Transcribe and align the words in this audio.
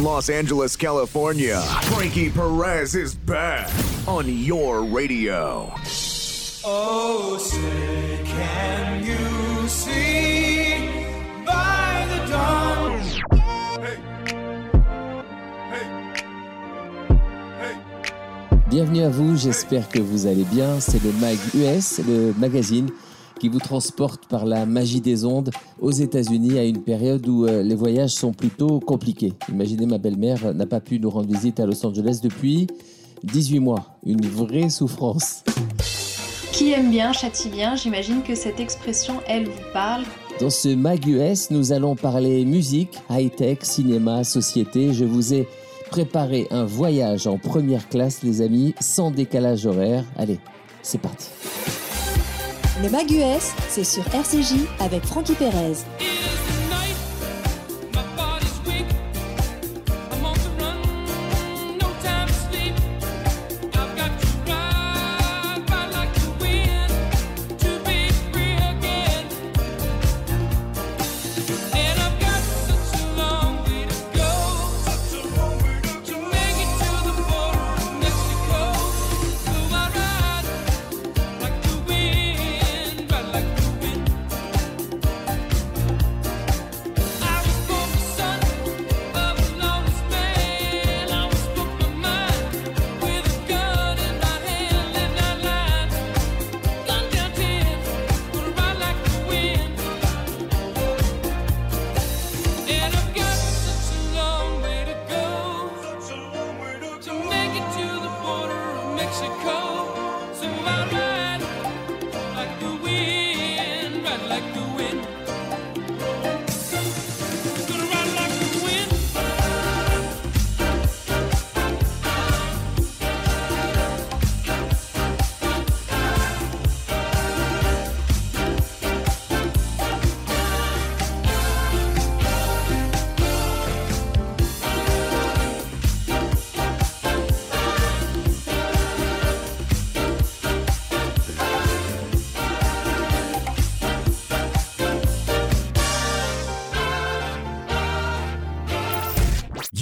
from 0.00 0.06
Los 0.06 0.30
Angeles, 0.30 0.76
California, 0.76 1.60
Frankie 1.82 2.30
Perez 2.30 2.94
is 2.94 3.14
back 3.14 3.68
on 4.06 4.26
your 4.28 4.82
radio. 4.82 5.72
Oh, 6.64 7.36
say, 7.38 8.20
can 8.24 9.04
you 9.04 9.68
see 9.68 10.88
by 11.44 12.06
the 12.08 12.30
dawn's 12.30 13.20
Bienvenue 18.70 19.02
à 19.02 19.08
vous, 19.08 19.36
j'espère 19.36 19.88
que 19.88 19.98
vous 19.98 20.26
allez 20.26 20.44
bien. 20.44 20.78
C'est 20.80 21.02
le 21.02 21.12
Mag 21.20 21.36
US, 21.54 22.00
le 22.06 22.32
magazine 22.38 22.88
qui 23.40 23.48
vous 23.48 23.58
transporte 23.58 24.26
par 24.26 24.44
la 24.44 24.66
magie 24.66 25.00
des 25.00 25.24
ondes 25.24 25.50
aux 25.80 25.90
États-Unis 25.90 26.58
à 26.58 26.64
une 26.64 26.82
période 26.82 27.26
où 27.26 27.46
euh, 27.46 27.62
les 27.62 27.74
voyages 27.74 28.10
sont 28.10 28.32
plutôt 28.32 28.78
compliqués. 28.80 29.32
Imaginez, 29.48 29.86
ma 29.86 29.98
belle-mère 29.98 30.54
n'a 30.54 30.66
pas 30.66 30.80
pu 30.80 31.00
nous 31.00 31.10
rendre 31.10 31.32
visite 31.32 31.58
à 31.58 31.66
Los 31.66 31.84
Angeles 31.84 32.20
depuis 32.22 32.66
18 33.24 33.60
mois. 33.60 33.96
Une 34.04 34.24
vraie 34.26 34.68
souffrance. 34.68 35.42
Qui 36.52 36.72
aime 36.72 36.90
bien 36.90 37.12
châtie 37.12 37.48
bien, 37.48 37.74
j'imagine 37.76 38.22
que 38.22 38.34
cette 38.34 38.60
expression, 38.60 39.14
elle 39.26 39.46
vous 39.46 39.72
parle. 39.72 40.02
Dans 40.38 40.50
ce 40.50 40.68
Mag 40.68 41.06
US, 41.06 41.50
nous 41.50 41.72
allons 41.72 41.96
parler 41.96 42.44
musique, 42.44 42.98
high-tech, 43.08 43.58
cinéma, 43.62 44.22
société. 44.24 44.92
Je 44.92 45.06
vous 45.06 45.32
ai 45.32 45.48
préparé 45.90 46.46
un 46.50 46.64
voyage 46.64 47.26
en 47.26 47.38
première 47.38 47.88
classe, 47.88 48.22
les 48.22 48.42
amis, 48.42 48.74
sans 48.80 49.10
décalage 49.10 49.64
horaire. 49.64 50.04
Allez, 50.16 50.38
c'est 50.82 51.00
parti. 51.00 51.28
Le 52.82 52.88
Mag 52.88 53.10
US, 53.10 53.52
c'est 53.68 53.84
sur 53.84 54.02
RCJ 54.14 54.54
avec 54.80 55.04
Frankie 55.04 55.34
Perez. 55.34 55.84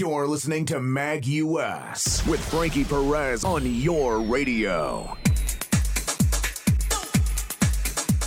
You're 0.08 0.26
listening 0.26 0.64
to 0.66 0.80
Mag 0.80 1.26
US 1.26 2.22
Frankie 2.48 2.84
Perez 2.84 3.44
radio. 3.44 5.04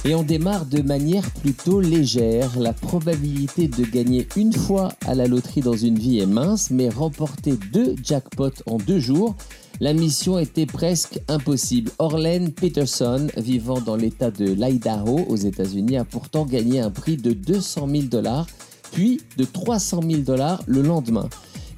Et 0.06 0.14
on 0.14 0.22
démarre 0.22 0.68
de 0.68 0.84
manière 0.84 1.28
plutôt 1.32 1.82
légère. 1.82 2.60
La 2.60 2.74
probabilité 2.74 3.68
de 3.68 3.84
gagner 3.84 4.28
une 4.36 4.54
fois 4.54 4.90
à 5.08 5.16
la 5.16 5.26
loterie 5.26 5.62
dans 5.62 5.76
une 5.76 5.98
vie 5.98 6.20
est 6.20 6.28
mince, 6.28 6.70
mais 6.70 6.88
remporter 6.88 7.54
deux 7.74 7.96
jackpots 8.04 8.62
en 8.68 8.78
deux 8.78 9.00
jours, 9.00 9.36
la 9.80 9.94
mission 9.94 10.38
était 10.38 10.68
presque 10.68 11.20
impossible. 11.28 11.90
Orlen 11.98 12.52
Peterson, 12.52 13.28
vivant 13.38 13.82
dans 13.82 13.96
l'état 13.96 14.30
de 14.30 14.46
l'Idaho 14.46 15.26
aux 15.28 15.36
États-Unis, 15.36 15.98
a 15.98 16.06
pourtant 16.06 16.46
gagné 16.46 16.80
un 16.80 16.92
prix 16.92 17.18
de 17.18 17.32
200 17.32 17.88
000 17.90 18.04
dollars, 18.04 18.46
puis 18.92 19.20
de 19.38 19.46
300 19.46 20.02
000 20.08 20.22
dollars 20.22 20.62
le 20.68 20.84
lendemain. 20.84 21.28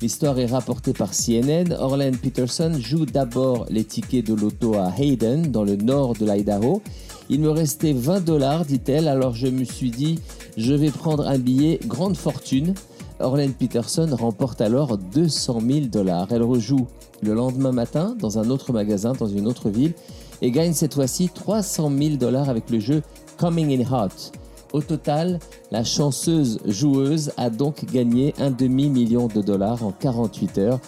L'histoire 0.04 0.38
est 0.38 0.48
rapportée 0.48 0.92
par 0.92 1.12
CNN. 1.12 1.72
Orlen 1.80 2.18
Peterson 2.18 2.74
joue 2.78 3.06
d'abord 3.06 3.66
les 3.70 3.86
tickets 3.86 4.28
de 4.28 4.34
l'auto 4.34 4.74
à 4.74 4.92
Hayden, 4.98 5.50
dans 5.50 5.64
le 5.64 5.78
nord 5.78 6.14
de 6.16 6.26
l'Idaho. 6.26 6.82
Il 7.30 7.40
me 7.40 7.50
restait 7.50 7.94
20 7.94 8.20
dollars, 8.20 8.66
dit-elle, 8.66 9.08
alors 9.08 9.34
je 9.34 9.48
me 9.48 9.64
suis 9.64 9.92
dit, 9.92 10.20
je 10.58 10.74
vais 10.74 10.92
prendre 10.92 11.26
un 11.26 11.40
billet 11.40 11.80
grande 11.88 12.18
fortune. 12.18 12.74
Orlen 13.22 13.54
Peterson 13.54 14.10
remporte 14.12 14.60
alors 14.60 14.98
200 14.98 15.62
000 15.66 15.86
dollars. 15.86 16.28
Elle 16.32 16.44
rejoue 16.44 16.86
le 17.22 17.34
lendemain 17.34 17.72
matin 17.72 18.18
dans 18.20 18.40
un 18.40 18.50
autre 18.50 18.74
magasin, 18.74 19.14
dans 19.14 19.28
une 19.28 19.48
autre 19.48 19.70
ville, 19.70 19.94
et 20.42 20.52
gagne 20.52 20.74
cette 20.74 20.96
fois-ci 20.96 21.30
300 21.34 21.90
000 21.98 22.16
dollars 22.18 22.50
avec 22.50 22.70
le 22.70 22.82
jeu 22.82 23.04
Coming 23.38 23.82
in 23.82 23.90
Hot. 23.90 24.34
Au 24.74 24.82
total, 24.82 25.38
la 25.72 25.84
chanceuse 25.84 26.60
joueuse 26.66 27.32
a 27.38 27.52
donc 27.52 27.86
gagné 27.94 28.34
un 28.40 28.50
demi-million 28.50 29.28
de 29.28 29.40
dollars 29.40 29.86
en 29.86 29.92
48 29.92 30.58
heures. 30.58 30.80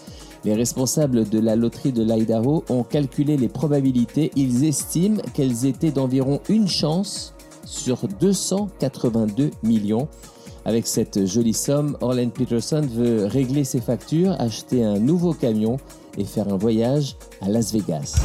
Les 0.44 0.56
responsables 0.56 1.30
de 1.30 1.40
la 1.40 1.56
loterie 1.56 1.92
de 1.92 2.04
l'Idaho 2.04 2.64
ont 2.70 2.84
calculé 2.84 3.38
les 3.38 3.48
probabilités. 3.48 4.32
Ils 4.36 4.66
estiment 4.66 5.22
qu'elles 5.36 5.68
étaient 5.68 5.92
d'environ 5.92 6.42
une 6.50 6.68
chance 6.68 7.36
sur 7.64 8.08
282 8.08 9.52
millions. 9.62 10.08
Avec 10.66 10.88
cette 10.88 11.28
jolie 11.28 11.54
somme, 11.54 11.96
Orlen 12.02 12.32
Peterson 12.32 12.82
veut 12.82 13.26
régler 13.26 13.64
ses 13.64 13.82
factures, 13.82 14.36
acheter 14.40 14.84
un 14.84 14.98
nouveau 14.98 15.34
camion 15.34 15.78
et 16.18 16.24
faire 16.24 16.52
un 16.52 16.58
voyage 16.58 17.18
à 17.40 17.50
Las 17.50 17.72
Vegas. 17.72 18.16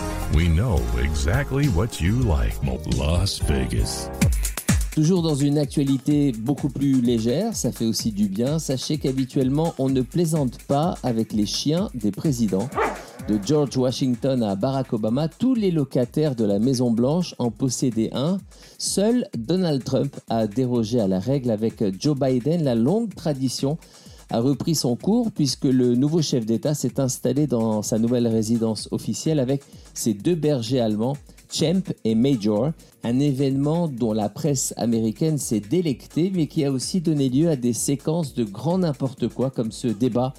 Las 3.04 3.42
Vegas. 3.46 4.10
Toujours 4.92 5.22
dans 5.22 5.36
une 5.36 5.56
actualité 5.56 6.32
beaucoup 6.32 6.68
plus 6.68 7.00
légère, 7.00 7.54
ça 7.54 7.70
fait 7.70 7.86
aussi 7.86 8.10
du 8.10 8.28
bien. 8.28 8.58
Sachez 8.58 8.98
qu'habituellement, 8.98 9.72
on 9.78 9.88
ne 9.88 10.02
plaisante 10.02 10.60
pas 10.64 10.96
avec 11.04 11.32
les 11.32 11.46
chiens 11.46 11.90
des 11.94 12.10
présidents. 12.10 12.68
De 13.28 13.38
George 13.44 13.76
Washington 13.76 14.42
à 14.42 14.56
Barack 14.56 14.92
Obama, 14.92 15.28
tous 15.28 15.54
les 15.54 15.70
locataires 15.70 16.34
de 16.34 16.44
la 16.44 16.58
Maison 16.58 16.90
Blanche 16.90 17.36
en 17.38 17.52
possédaient 17.52 18.10
un. 18.12 18.38
Seul 18.78 19.28
Donald 19.38 19.84
Trump 19.84 20.16
a 20.28 20.48
dérogé 20.48 20.98
à 21.00 21.06
la 21.06 21.20
règle 21.20 21.52
avec 21.52 21.84
Joe 22.00 22.18
Biden. 22.18 22.64
La 22.64 22.74
longue 22.74 23.14
tradition 23.14 23.78
a 24.30 24.40
repris 24.40 24.74
son 24.74 24.96
cours 24.96 25.30
puisque 25.30 25.64
le 25.64 25.94
nouveau 25.94 26.22
chef 26.22 26.46
d'État 26.46 26.74
s'est 26.74 26.98
installé 26.98 27.46
dans 27.46 27.82
sa 27.82 27.98
nouvelle 27.98 28.26
résidence 28.26 28.88
officielle 28.90 29.38
avec 29.38 29.62
ses 29.94 30.14
deux 30.14 30.34
bergers 30.34 30.80
allemands, 30.80 31.16
Champ 31.50 31.82
et 32.04 32.14
Major, 32.14 32.72
un 33.04 33.18
événement 33.18 33.88
dont 33.88 34.12
la 34.12 34.28
presse 34.28 34.72
américaine 34.76 35.38
s'est 35.38 35.60
délectée 35.60 36.30
mais 36.34 36.46
qui 36.46 36.64
a 36.64 36.70
aussi 36.70 37.00
donné 37.00 37.28
lieu 37.28 37.48
à 37.48 37.56
des 37.56 37.72
séquences 37.72 38.34
de 38.34 38.44
grand 38.44 38.78
n'importe 38.78 39.28
quoi 39.28 39.50
comme 39.50 39.72
ce 39.72 39.88
débat 39.88 40.34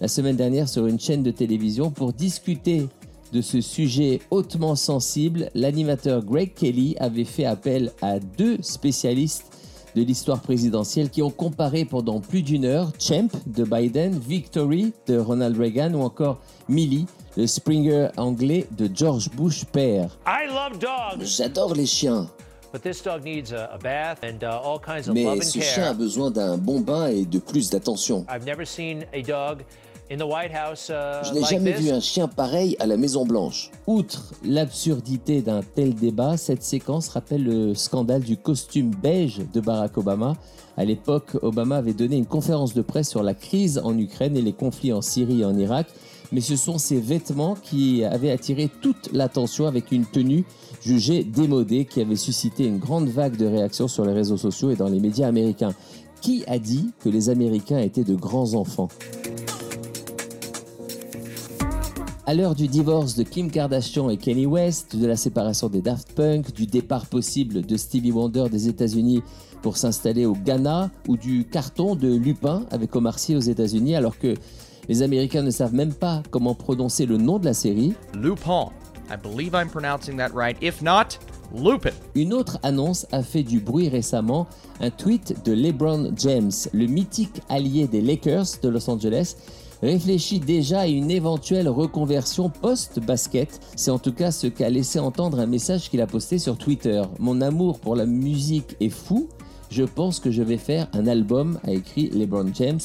la 0.00 0.08
semaine 0.08 0.36
dernière 0.36 0.68
sur 0.68 0.86
une 0.86 0.98
chaîne 0.98 1.22
de 1.22 1.30
télévision 1.30 1.90
pour 1.90 2.12
discuter 2.12 2.88
de 3.32 3.40
ce 3.40 3.60
sujet 3.60 4.20
hautement 4.30 4.76
sensible. 4.76 5.50
L'animateur 5.54 6.24
Greg 6.24 6.54
Kelly 6.54 6.96
avait 6.98 7.24
fait 7.24 7.44
appel 7.44 7.92
à 8.02 8.18
deux 8.18 8.58
spécialistes 8.62 9.46
de 9.94 10.02
l'histoire 10.02 10.40
présidentielle 10.40 11.10
qui 11.10 11.22
ont 11.22 11.30
comparé 11.30 11.84
pendant 11.84 12.20
plus 12.20 12.42
d'une 12.42 12.64
heure 12.64 12.92
Champ 12.98 13.28
de 13.46 13.64
Biden, 13.64 14.18
Victory 14.18 14.92
de 15.06 15.18
Ronald 15.18 15.56
Reagan 15.58 15.94
ou 15.94 16.00
encore 16.00 16.40
Millie, 16.68 17.06
le 17.36 17.46
Springer 17.46 18.08
anglais 18.16 18.66
de 18.76 18.88
George 18.94 19.30
Bush 19.30 19.64
père. 19.64 20.18
I 20.26 20.46
love 20.48 20.78
dogs, 20.78 21.24
J'adore 21.24 21.74
les 21.74 21.86
chiens, 21.86 22.28
but 22.72 22.82
this 22.82 23.02
dog 23.02 23.24
needs 23.24 23.52
a, 23.52 23.70
a 23.72 23.78
bath 23.78 24.18
and 24.22 24.42
uh, 24.42 24.60
all 24.62 24.78
kinds 24.78 25.08
of 25.08 25.14
love 25.14 25.14
mais 25.14 25.38
and 25.38 25.42
ce 25.42 25.60
chien 25.60 25.82
a 25.82 25.86
care. 25.86 25.94
besoin 25.94 26.30
d'un 26.30 26.58
bon 26.58 26.80
bain 26.80 27.06
et 27.08 27.24
de 27.24 27.38
plus 27.38 27.70
d'attention. 27.70 28.26
I've 28.28 28.44
never 28.46 28.64
seen 28.66 29.04
a 29.14 29.22
dog 29.22 29.62
in 30.10 30.18
the 30.18 30.28
White 30.28 30.52
House 30.52 30.90
uh, 30.90 31.24
Je 31.26 31.32
n'ai 31.32 31.44
jamais 31.44 31.72
vu 31.72 31.90
un 31.90 32.00
chien 32.00 32.28
pareil 32.28 32.76
à 32.80 32.86
la 32.86 32.96
Maison 32.98 33.24
Blanche. 33.24 33.70
Outre 33.86 34.34
l'absurdité 34.44 35.40
d'un 35.40 35.62
tel 35.62 35.94
débat, 35.94 36.36
cette 36.36 36.62
séquence 36.62 37.08
rappelle 37.08 37.44
le 37.44 37.74
scandale 37.74 38.22
du 38.22 38.36
costume 38.36 38.90
beige 38.90 39.40
de 39.54 39.60
Barack 39.60 39.96
Obama. 39.96 40.34
À 40.76 40.84
l'époque, 40.84 41.36
Obama 41.42 41.76
avait 41.76 41.92
donné 41.94 42.16
une 42.16 42.26
conférence 42.26 42.74
de 42.74 42.82
presse 42.82 43.08
sur 43.08 43.22
la 43.22 43.34
crise 43.34 43.80
en 43.84 43.96
Ukraine 43.98 44.36
et 44.36 44.42
les 44.42 44.52
conflits 44.52 44.92
en 44.92 45.02
Syrie 45.02 45.42
et 45.42 45.44
en 45.44 45.56
Irak. 45.58 45.86
Mais 46.32 46.40
ce 46.40 46.56
sont 46.56 46.78
ces 46.78 46.98
vêtements 46.98 47.54
qui 47.54 48.04
avaient 48.04 48.30
attiré 48.30 48.70
toute 48.80 49.12
l'attention 49.12 49.66
avec 49.66 49.92
une 49.92 50.06
tenue 50.06 50.44
jugée 50.82 51.24
démodée 51.24 51.84
qui 51.84 52.00
avait 52.00 52.16
suscité 52.16 52.66
une 52.66 52.78
grande 52.78 53.08
vague 53.08 53.36
de 53.36 53.46
réactions 53.46 53.86
sur 53.86 54.06
les 54.06 54.14
réseaux 54.14 54.38
sociaux 54.38 54.70
et 54.70 54.76
dans 54.76 54.88
les 54.88 54.98
médias 54.98 55.28
américains. 55.28 55.74
Qui 56.22 56.42
a 56.46 56.58
dit 56.58 56.90
que 57.00 57.10
les 57.10 57.28
Américains 57.28 57.80
étaient 57.80 58.04
de 58.04 58.14
grands 58.14 58.54
enfants? 58.54 58.88
À 62.24 62.34
l'heure 62.34 62.54
du 62.54 62.68
divorce 62.68 63.16
de 63.16 63.24
Kim 63.24 63.50
Kardashian 63.50 64.08
et 64.08 64.16
Kanye 64.16 64.46
West, 64.46 64.96
de 64.96 65.06
la 65.06 65.16
séparation 65.16 65.68
des 65.68 65.82
Daft 65.82 66.12
Punk, 66.14 66.54
du 66.54 66.66
départ 66.66 67.06
possible 67.06 67.62
de 67.62 67.76
Stevie 67.76 68.12
Wonder 68.12 68.44
des 68.50 68.68
États-Unis 68.68 69.22
pour 69.60 69.76
s'installer 69.76 70.24
au 70.24 70.32
Ghana 70.32 70.90
ou 71.08 71.16
du 71.16 71.44
carton 71.44 71.96
de 71.96 72.08
Lupin 72.14 72.64
avec 72.70 72.94
Omar 72.94 73.18
Sy 73.18 73.34
aux 73.34 73.40
États-Unis 73.40 73.96
alors 73.96 74.18
que 74.18 74.34
les 74.88 75.02
Américains 75.02 75.42
ne 75.42 75.50
savent 75.50 75.74
même 75.74 75.94
pas 75.94 76.22
comment 76.30 76.54
prononcer 76.54 77.06
le 77.06 77.16
nom 77.16 77.38
de 77.38 77.44
la 77.44 77.54
série, 77.54 77.94
Lupin. 78.14 78.68
I 79.10 79.16
believe 79.16 79.54
I'm 79.54 79.68
pronouncing 79.68 80.16
that 80.16 80.30
right. 80.34 80.56
If 80.62 80.80
not, 80.80 81.18
Lupin. 81.54 81.90
Une 82.14 82.32
autre 82.32 82.58
annonce 82.62 83.06
a 83.12 83.22
fait 83.22 83.42
du 83.42 83.60
bruit 83.60 83.88
récemment, 83.88 84.46
un 84.80 84.90
tweet 84.90 85.44
de 85.44 85.52
LeBron 85.52 86.12
James, 86.16 86.52
le 86.72 86.86
mythique 86.86 87.42
allié 87.48 87.86
des 87.86 88.00
Lakers 88.00 88.46
de 88.62 88.68
Los 88.68 88.88
Angeles, 88.88 89.36
réfléchit 89.82 90.38
déjà 90.38 90.80
à 90.80 90.86
une 90.86 91.10
éventuelle 91.10 91.68
reconversion 91.68 92.48
post-basket. 92.48 93.60
C'est 93.76 93.90
en 93.90 93.98
tout 93.98 94.12
cas 94.12 94.30
ce 94.30 94.46
qu'a 94.46 94.70
laissé 94.70 94.98
entendre 94.98 95.40
un 95.40 95.46
message 95.46 95.90
qu'il 95.90 96.00
a 96.00 96.06
posté 96.06 96.38
sur 96.38 96.56
Twitter. 96.56 97.02
Mon 97.18 97.40
amour 97.40 97.80
pour 97.80 97.96
la 97.96 98.06
musique 98.06 98.76
est 98.80 98.88
fou. 98.88 99.28
Je 99.70 99.84
pense 99.84 100.20
que 100.20 100.30
je 100.30 100.42
vais 100.42 100.58
faire 100.58 100.88
un 100.92 101.06
album, 101.06 101.58
a 101.64 101.72
écrit 101.72 102.10
LeBron 102.10 102.50
James. 102.54 102.80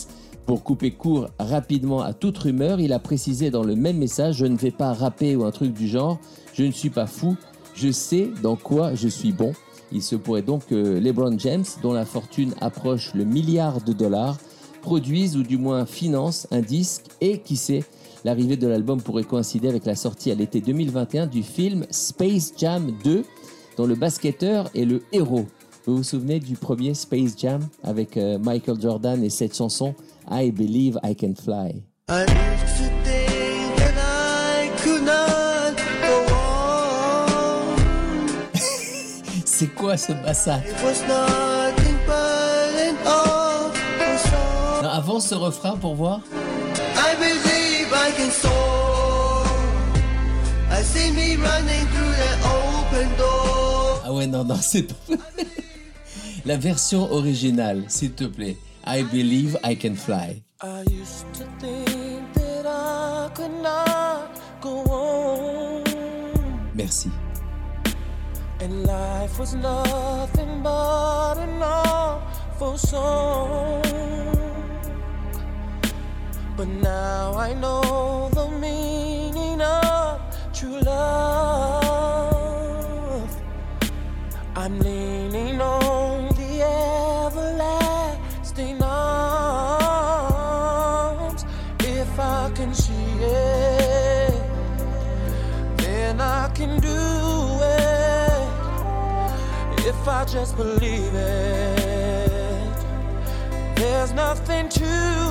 Pour 0.48 0.64
couper 0.64 0.92
court 0.92 1.28
rapidement 1.40 2.02
à 2.02 2.14
toute 2.14 2.38
rumeur, 2.38 2.80
il 2.80 2.94
a 2.94 3.00
précisé 3.00 3.52
dans 3.52 3.64
le 3.64 3.76
même 3.76 3.98
message 3.98 4.38
Je 4.38 4.46
ne 4.46 4.56
vais 4.56 4.72
pas 4.72 4.94
rapper 4.94 5.36
ou 5.36 5.44
un 5.44 5.52
truc 5.52 5.74
du 5.74 5.90
genre. 5.90 6.20
Je 6.54 6.64
ne 6.64 6.72
suis 6.72 6.90
pas 6.90 7.06
fou. 7.06 7.36
Je 7.76 7.92
sais 7.92 8.30
dans 8.42 8.56
quoi 8.56 8.96
je 8.96 9.10
suis 9.10 9.34
bon. 9.34 9.52
Il 9.92 10.02
se 10.02 10.16
pourrait 10.16 10.44
donc 10.44 10.68
que 10.68 11.00
LeBron 11.00 11.38
James, 11.38 11.66
dont 11.84 11.92
la 11.92 12.06
fortune 12.06 12.54
approche 12.62 13.14
le 13.14 13.26
milliard 13.26 13.82
de 13.82 13.92
dollars, 13.92 14.38
produise 14.82 15.36
ou 15.36 15.44
du 15.44 15.58
moins 15.58 15.86
finance 15.86 16.48
un 16.52 16.62
disque 16.62 17.04
et 17.20 17.40
qui 17.40 17.58
sait, 17.58 17.84
l'arrivée 18.24 18.56
de 18.56 18.68
l'album 18.68 19.02
pourrait 19.02 19.26
coïncider 19.26 19.68
avec 19.68 19.86
la 19.86 19.96
sortie 19.96 20.32
à 20.32 20.36
l'été 20.36 20.62
2021 20.62 21.28
du 21.28 21.44
film 21.44 21.86
Space 21.90 22.54
Jam 22.58 22.94
2 23.04 23.26
dont 23.76 23.86
le 23.86 23.96
basketteur 23.96 24.70
est 24.74 24.86
le 24.86 25.02
héros. 25.12 25.46
Vous 25.86 25.98
vous 25.98 26.04
souvenez 26.04 26.40
du 26.40 26.56
premier 26.56 26.94
Space 26.94 27.36
Jam 27.38 27.62
avec 27.84 28.16
euh, 28.16 28.40
Michael 28.40 28.80
Jordan 28.80 29.22
et 29.24 29.30
cette 29.30 29.56
chanson 29.56 29.94
I 30.30 30.50
Believe 30.50 30.98
I 31.04 31.14
Can 31.14 31.36
Fly. 31.36 31.84
I 32.10 32.22
used 32.22 32.78
to 32.78 32.90
think 33.04 33.76
that 33.78 33.96
I 33.98 34.70
could 34.84 35.04
not 35.04 35.76
go 36.04 36.16
on. 36.36 37.78
C'est 39.46 39.74
quoi 39.74 39.96
ce 39.96 40.12
song. 40.34 40.62
Non, 44.84 44.90
Avant 44.90 45.20
ce 45.22 45.36
refrain 45.36 45.78
pour 45.78 45.96
voir. 45.96 46.22
I 46.98 47.16
believe 47.16 47.88
I 47.94 48.12
can 48.18 48.30
soar. 48.30 49.46
I 50.70 50.84
see 50.84 51.12
me 51.12 51.38
running 51.38 51.86
through 51.88 52.16
that 52.18 52.38
open 52.46 53.08
door. 53.18 54.02
Ah 54.06 54.12
ouais, 54.14 54.28
non, 54.28 54.44
non, 54.44 54.58
c'est 54.62 54.84
pas... 54.84 54.96
La 56.46 56.58
version 56.58 57.10
originale, 57.12 57.86
s'il 57.88 58.12
te 58.12 58.26
plaît. 58.26 58.58
I 58.88 59.04
Believe 59.04 59.58
I 59.66 59.76
Can 59.76 59.98
Fly. 59.98 60.42
I 60.62 60.84
used 60.90 61.34
to 61.34 61.44
think 61.60 62.34
that 62.36 62.66
I 62.66 63.30
could 63.36 63.52
not 63.62 64.40
go 64.62 64.80
on. 64.86 65.84
Merci. 66.74 67.12
And 68.62 68.86
life 68.88 69.38
was 69.40 69.56
nothing 69.56 70.64
but 70.64 71.38
an 71.38 71.62
awful 71.62 72.78
song. 72.78 73.84
But 76.56 76.70
now 76.70 77.34
I 77.38 77.54
know 77.56 78.30
the 78.32 78.48
meaning 78.48 79.60
of 79.60 80.22
true 80.54 80.80
love. 80.80 82.08
I'm 84.56 84.80
leaning 84.80 85.27
just 100.28 100.58
believe 100.58 101.14
it, 101.14 102.76
there's 103.76 104.12
nothing 104.12 104.68
to 104.68 105.27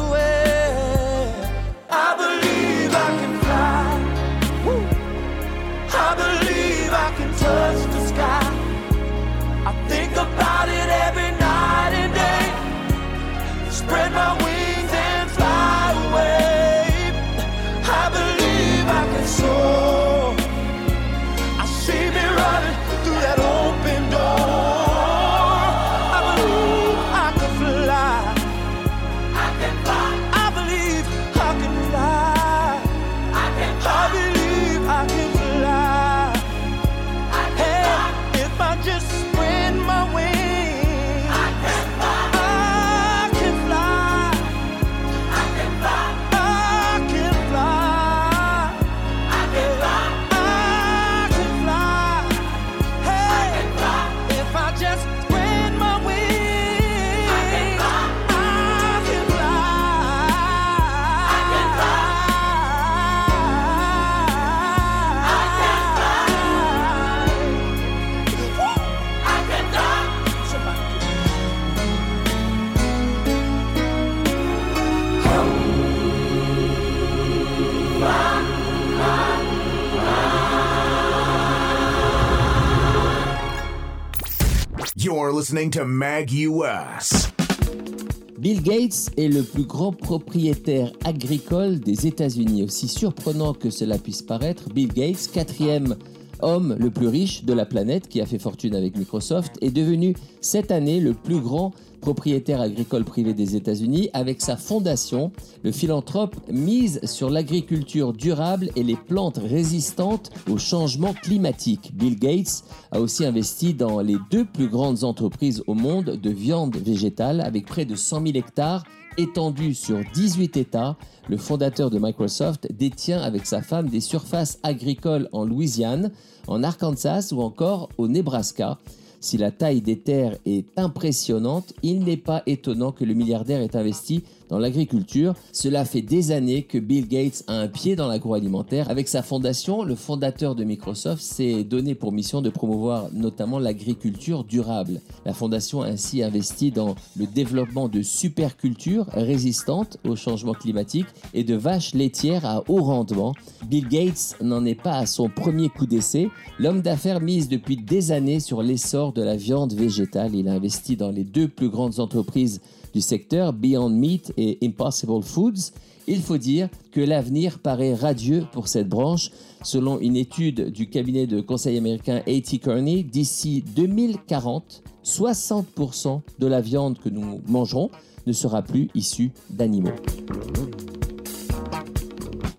Bill 88.36 88.62
Gates 88.62 89.10
est 89.16 89.28
le 89.28 89.42
plus 89.42 89.64
grand 89.64 89.92
propriétaire 89.92 90.90
agricole 91.04 91.78
des 91.78 92.08
États-Unis. 92.08 92.64
Aussi 92.64 92.88
surprenant 92.88 93.54
que 93.54 93.70
cela 93.70 93.96
puisse 93.98 94.22
paraître, 94.22 94.68
Bill 94.70 94.92
Gates, 94.92 95.30
quatrième 95.32 95.94
homme 96.40 96.76
le 96.78 96.90
plus 96.90 97.08
riche 97.08 97.44
de 97.44 97.52
la 97.52 97.66
planète 97.66 98.08
qui 98.08 98.20
a 98.20 98.26
fait 98.26 98.38
fortune 98.38 98.74
avec 98.74 98.96
Microsoft, 98.96 99.56
est 99.60 99.70
devenu 99.70 100.14
cette 100.40 100.70
année 100.70 101.00
le 101.00 101.14
plus 101.14 101.40
grand 101.40 101.72
propriétaire 102.00 102.60
agricole 102.60 103.04
privé 103.04 103.34
des 103.34 103.56
États-Unis, 103.56 104.10
avec 104.12 104.40
sa 104.40 104.56
fondation, 104.56 105.32
le 105.64 105.72
philanthrope 105.72 106.36
mise 106.50 107.00
sur 107.04 107.30
l'agriculture 107.30 108.12
durable 108.12 108.70
et 108.76 108.84
les 108.84 108.94
plantes 108.94 109.38
résistantes 109.38 110.30
au 110.48 110.56
changement 110.56 111.14
climatique. 111.14 111.90
Bill 111.94 112.16
Gates 112.16 112.62
a 112.92 113.00
aussi 113.00 113.24
investi 113.24 113.74
dans 113.74 114.00
les 114.00 114.18
deux 114.30 114.44
plus 114.44 114.68
grandes 114.68 115.02
entreprises 115.02 115.64
au 115.66 115.74
monde 115.74 116.18
de 116.22 116.30
viande 116.30 116.76
végétale, 116.76 117.40
avec 117.40 117.66
près 117.66 117.84
de 117.84 117.96
100 117.96 118.22
000 118.22 118.36
hectares 118.36 118.84
étendus 119.16 119.74
sur 119.74 120.00
18 120.14 120.56
États. 120.56 120.96
Le 121.28 121.36
fondateur 121.36 121.90
de 121.90 121.98
Microsoft 121.98 122.68
détient 122.72 123.20
avec 123.20 123.46
sa 123.46 123.62
femme 123.62 123.88
des 123.88 124.00
surfaces 124.00 124.58
agricoles 124.62 125.28
en 125.32 125.44
Louisiane, 125.44 126.12
en 126.46 126.62
Arkansas 126.62 127.30
ou 127.32 127.40
encore 127.40 127.88
au 127.98 128.08
Nebraska. 128.08 128.78
Si 129.20 129.38
la 129.38 129.50
taille 129.50 129.80
des 129.80 129.98
terres 129.98 130.36
est 130.44 130.66
impressionnante, 130.78 131.72
il 131.82 132.04
n'est 132.04 132.16
pas 132.16 132.42
étonnant 132.46 132.92
que 132.92 133.04
le 133.04 133.14
milliardaire 133.14 133.60
ait 133.60 133.76
investi 133.76 134.22
dans 134.48 134.58
l'agriculture. 134.58 135.34
Cela 135.52 135.84
fait 135.84 136.02
des 136.02 136.30
années 136.30 136.62
que 136.62 136.78
Bill 136.78 137.08
Gates 137.08 137.44
a 137.46 137.54
un 137.54 137.68
pied 137.68 137.96
dans 137.96 138.08
l'agroalimentaire. 138.08 138.90
Avec 138.90 139.08
sa 139.08 139.22
fondation, 139.22 139.82
le 139.82 139.94
fondateur 139.94 140.54
de 140.54 140.64
Microsoft 140.64 141.22
s'est 141.22 141.64
donné 141.64 141.94
pour 141.94 142.12
mission 142.12 142.42
de 142.42 142.50
promouvoir 142.50 143.08
notamment 143.12 143.58
l'agriculture 143.58 144.44
durable. 144.44 145.00
La 145.24 145.32
fondation 145.32 145.82
a 145.82 145.88
ainsi 145.88 146.22
investi 146.22 146.70
dans 146.70 146.94
le 147.16 147.26
développement 147.26 147.88
de 147.88 148.02
supercultures 148.02 149.06
résistantes 149.12 149.98
au 150.04 150.16
changement 150.16 150.54
climatique 150.54 151.06
et 151.34 151.44
de 151.44 151.54
vaches 151.54 151.94
laitières 151.94 152.44
à 152.44 152.62
haut 152.68 152.82
rendement. 152.82 153.34
Bill 153.68 153.88
Gates 153.88 154.36
n'en 154.40 154.64
est 154.64 154.80
pas 154.80 154.98
à 154.98 155.06
son 155.06 155.28
premier 155.28 155.68
coup 155.68 155.86
d'essai. 155.86 156.28
L'homme 156.58 156.82
d'affaires 156.82 157.20
mise 157.20 157.48
depuis 157.48 157.76
des 157.76 158.12
années 158.12 158.40
sur 158.40 158.62
l'essor 158.62 159.12
de 159.12 159.22
la 159.22 159.36
viande 159.36 159.72
végétale. 159.72 160.34
Il 160.34 160.48
a 160.48 160.52
investi 160.52 160.96
dans 160.96 161.10
les 161.10 161.24
deux 161.24 161.48
plus 161.48 161.68
grandes 161.68 162.00
entreprises 162.00 162.60
du 162.96 163.02
secteur, 163.02 163.52
Beyond 163.52 163.90
Meat 163.90 164.32
et 164.38 164.56
Impossible 164.62 165.22
Foods. 165.22 165.72
Il 166.06 166.22
faut 166.22 166.38
dire 166.38 166.70
que 166.92 167.02
l'avenir 167.02 167.58
paraît 167.58 167.92
radieux 167.92 168.46
pour 168.52 168.68
cette 168.68 168.88
branche. 168.88 169.30
Selon 169.62 170.00
une 170.00 170.16
étude 170.16 170.70
du 170.70 170.88
cabinet 170.88 171.26
de 171.26 171.42
conseil 171.42 171.76
américain 171.76 172.22
A.T. 172.26 172.56
Kearney, 172.56 173.04
d'ici 173.04 173.62
2040, 173.74 174.82
60% 175.04 176.22
de 176.38 176.46
la 176.46 176.62
viande 176.62 176.98
que 176.98 177.10
nous 177.10 177.42
mangerons 177.46 177.90
ne 178.26 178.32
sera 178.32 178.62
plus 178.62 178.88
issue 178.94 179.30
d'animaux. 179.50 179.90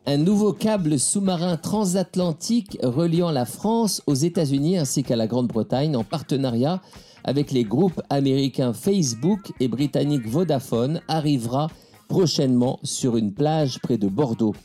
Un 0.05 0.17
nouveau 0.17 0.53
câble 0.53 0.99
sous-marin 0.99 1.57
transatlantique 1.57 2.77
reliant 2.83 3.31
la 3.31 3.45
France 3.45 4.03
aux 4.05 4.13
États-Unis 4.13 4.77
ainsi 4.77 5.01
qu'à 5.01 5.15
la 5.15 5.25
Grande-Bretagne 5.25 5.95
en 5.95 6.03
partenariat 6.03 6.79
avec 7.27 7.51
les 7.51 7.65
groupes 7.65 8.01
américains 8.09 8.73
Facebook 8.73 9.51
et 9.59 9.67
britanniques 9.67 10.25
Vodafone 10.25 11.01
arrivera 11.09 11.69
prochainement 12.07 12.79
sur 12.83 13.17
une 13.17 13.33
plage 13.33 13.79
près 13.83 13.97
de 13.97 14.07
Bordeaux. 14.07 14.55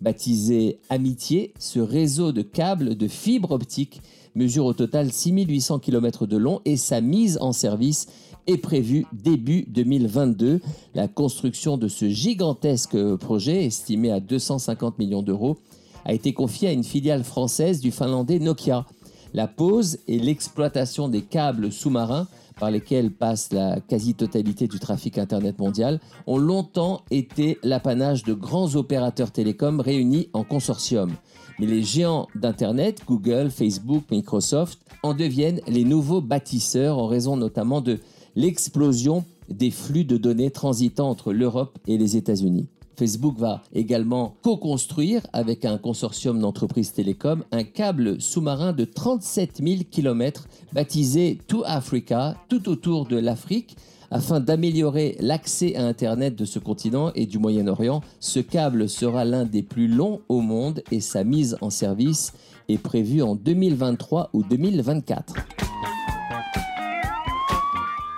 Baptisé 0.00 0.80
Amitié, 0.90 1.54
ce 1.60 1.78
réseau 1.78 2.32
de 2.32 2.42
câbles 2.42 2.96
de 2.96 3.06
fibre 3.06 3.52
optique 3.52 4.02
mesure 4.34 4.64
au 4.64 4.72
total 4.72 5.12
6800 5.12 5.78
km 5.78 6.26
de 6.26 6.36
long 6.36 6.60
et 6.64 6.76
sa 6.76 7.00
mise 7.00 7.38
en 7.40 7.52
service 7.52 8.08
est 8.48 8.58
prévue 8.58 9.06
début 9.12 9.64
2022. 9.68 10.60
La 10.94 11.06
construction 11.06 11.76
de 11.76 11.86
ce 11.86 12.08
gigantesque 12.08 12.96
projet, 13.16 13.64
estimé 13.64 14.10
à 14.10 14.18
250 14.18 14.98
millions 14.98 15.22
d'euros, 15.22 15.56
a 16.04 16.14
été 16.14 16.32
confiée 16.32 16.68
à 16.68 16.72
une 16.72 16.84
filiale 16.84 17.22
française 17.22 17.80
du 17.80 17.92
finlandais 17.92 18.40
Nokia. 18.40 18.86
La 19.34 19.46
pose 19.46 19.98
et 20.08 20.18
l'exploitation 20.18 21.08
des 21.08 21.22
câbles 21.22 21.70
sous-marins 21.70 22.26
par 22.58 22.70
lesquels 22.70 23.10
passe 23.10 23.52
la 23.52 23.78
quasi-totalité 23.80 24.66
du 24.66 24.78
trafic 24.78 25.18
Internet 25.18 25.58
mondial 25.58 26.00
ont 26.26 26.38
longtemps 26.38 27.02
été 27.10 27.58
l'apanage 27.62 28.24
de 28.24 28.34
grands 28.34 28.74
opérateurs 28.74 29.30
télécoms 29.30 29.80
réunis 29.80 30.28
en 30.32 30.44
consortium. 30.44 31.12
Mais 31.58 31.66
les 31.66 31.82
géants 31.82 32.26
d'Internet, 32.34 33.02
Google, 33.06 33.50
Facebook, 33.50 34.04
Microsoft, 34.10 34.80
en 35.02 35.14
deviennent 35.14 35.60
les 35.66 35.84
nouveaux 35.84 36.20
bâtisseurs 36.20 36.98
en 36.98 37.06
raison 37.06 37.36
notamment 37.36 37.80
de 37.80 38.00
l'explosion 38.34 39.24
des 39.48 39.70
flux 39.70 40.04
de 40.04 40.16
données 40.16 40.50
transitant 40.50 41.08
entre 41.08 41.32
l'Europe 41.32 41.78
et 41.86 41.98
les 41.98 42.16
États-Unis. 42.16 42.66
Facebook 42.98 43.38
va 43.38 43.62
également 43.72 44.34
co-construire 44.42 45.22
avec 45.32 45.64
un 45.64 45.78
consortium 45.78 46.40
d'entreprises 46.40 46.92
télécoms 46.92 47.44
un 47.52 47.62
câble 47.62 48.20
sous-marin 48.20 48.72
de 48.72 48.84
37 48.84 49.62
000 49.64 49.82
km 49.88 50.48
baptisé 50.72 51.38
To 51.46 51.62
Africa, 51.64 52.34
tout 52.48 52.68
autour 52.68 53.06
de 53.06 53.16
l'Afrique, 53.16 53.76
afin 54.10 54.40
d'améliorer 54.40 55.16
l'accès 55.20 55.76
à 55.76 55.84
Internet 55.84 56.34
de 56.34 56.44
ce 56.44 56.58
continent 56.58 57.12
et 57.14 57.26
du 57.26 57.38
Moyen-Orient. 57.38 58.00
Ce 58.18 58.40
câble 58.40 58.88
sera 58.88 59.24
l'un 59.24 59.44
des 59.44 59.62
plus 59.62 59.86
longs 59.86 60.20
au 60.28 60.40
monde 60.40 60.82
et 60.90 61.00
sa 61.00 61.22
mise 61.22 61.56
en 61.60 61.70
service 61.70 62.32
est 62.68 62.78
prévue 62.78 63.22
en 63.22 63.36
2023 63.36 64.30
ou 64.32 64.42
2024. 64.42 65.34